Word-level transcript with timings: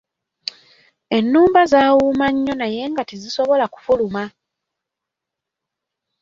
Ennumba 1.17 1.61
zaawuuma 1.71 2.27
nnyo 2.33 2.53
naye 2.57 2.81
nga 2.91 3.03
tezisobola 3.09 3.65
kufuluma. 3.73 4.23